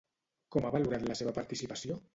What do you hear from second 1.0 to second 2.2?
la seva participació?